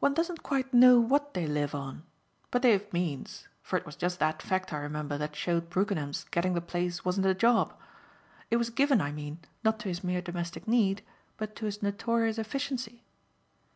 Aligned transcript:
"One 0.00 0.12
doesn't 0.12 0.42
quite 0.42 0.74
know 0.74 0.98
what 0.98 1.34
they 1.34 1.46
live 1.46 1.72
on. 1.72 2.02
But 2.50 2.62
they've 2.62 2.92
means 2.92 3.46
for 3.62 3.76
it 3.76 3.86
was 3.86 3.94
just 3.94 4.18
that 4.18 4.42
fact, 4.42 4.72
I 4.72 4.78
remember, 4.78 5.16
that 5.18 5.36
showed 5.36 5.70
Brookenham's 5.70 6.24
getting 6.32 6.54
the 6.54 6.60
place 6.60 7.04
wasn't 7.04 7.26
a 7.28 7.32
job. 7.34 7.72
It 8.50 8.56
was 8.56 8.70
given, 8.70 9.00
I 9.00 9.12
mean, 9.12 9.38
not 9.62 9.78
to 9.78 9.88
his 9.88 10.02
mere 10.02 10.20
domestic 10.20 10.66
need, 10.66 11.04
but 11.36 11.54
to 11.54 11.66
his 11.66 11.80
notorious 11.80 12.38
efficiency. 12.38 13.04